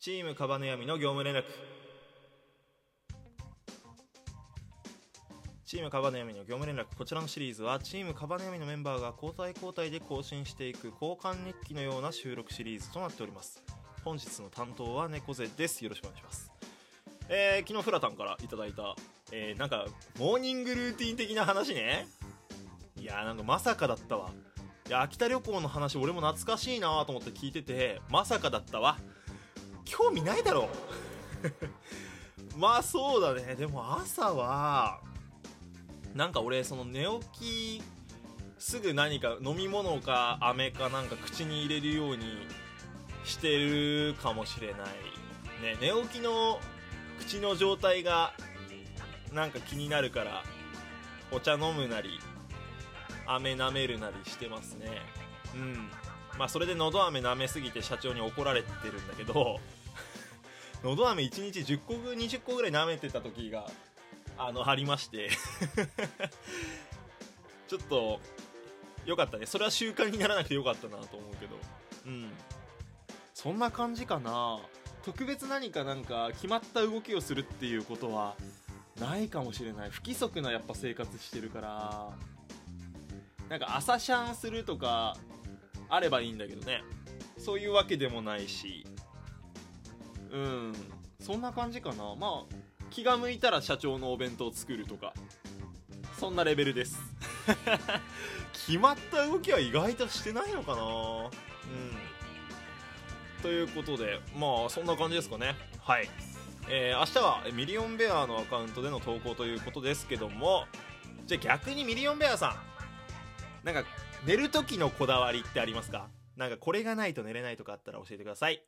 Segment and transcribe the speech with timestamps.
[0.00, 1.44] チームカバネヤミの業務連絡。
[5.66, 6.86] チームカバネヤミの業務連絡。
[6.96, 13.62] こちらのシリーズはチームカバネヤミのメンバーが交代交代で更新していく交換日記のような収録シリーズとなっております。
[14.02, 15.84] 本日の担当は猫背です。
[15.84, 16.50] よろしくお願いします。
[17.28, 18.96] えー、昨日フラタンからいただいた、
[19.32, 19.84] えー、なんか
[20.18, 22.06] モーニングルーティン的な話ね。
[22.98, 24.30] いやーなんかまさかだったわ。
[24.88, 28.96] いや秋田旅行の話俺も懐かしいなと思って聞いててまさかだったわ。
[29.90, 30.68] 興味ないだろ。
[32.56, 33.56] まあそうだね。
[33.56, 35.00] でも朝は
[36.14, 37.82] なんか俺その寝起き
[38.58, 42.46] すぐ何か飲み物か飴かなんか口に入れるように
[43.24, 44.78] してるかもしれない
[45.62, 45.76] ね。
[45.80, 46.60] 寝起きの
[47.18, 48.32] 口の状態が
[49.32, 50.44] なんか気になるから
[51.32, 52.20] お茶飲むなり
[53.26, 55.02] 飴舐めるなりしてますね。
[55.54, 55.90] うん。
[56.40, 59.60] まあそれでのど飴舐めすぎて社長に怒られてるんだけど
[60.82, 63.70] のど飴1日10個20個ぐらい舐めてた時が
[64.38, 65.28] あのありまして。
[67.68, 68.20] ちょっと
[69.04, 69.44] よかったね。
[69.44, 71.56] それは習慣にならなくてよかったなと思うけど。
[72.06, 72.32] うん。
[73.34, 74.60] そんな感じかな。
[75.04, 78.34] 特別何かなんか決まった動きをするっていうことは
[78.98, 79.90] ないかもしれない。
[79.90, 82.08] 不規則なやっぱ生活してるから。
[83.50, 85.18] なんか朝シャンするとか
[85.90, 86.82] あればいいんだけどね。
[87.36, 88.86] そういうわけでもないし。
[90.30, 90.72] うん。
[91.20, 92.14] そんな感じかな。
[92.14, 92.54] まあ
[92.90, 95.12] 気が向いたら社長のお弁当を作るとか。
[96.18, 96.98] そんなレベルです。
[98.52, 100.82] 決まった動きは意外としてないのかな。
[100.82, 101.30] うん。
[103.42, 105.56] ということでまあそんな感じですかね。
[105.80, 106.08] はい。
[106.68, 110.66] えー、明日はミリオンベアのアカウントでの投稿ということですけども。
[111.26, 112.56] じゃあ逆にミリオンベアさ
[113.62, 113.66] ん。
[113.66, 113.84] なんか
[114.26, 116.08] 寝る時のこだわりってありますか？
[116.36, 118.62] なんかこれがないと寝れないとかあったら教えてください。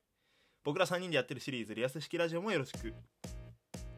[0.65, 2.95] 僕ら3人でやってるシリーズリアス式ラジオもよろしく。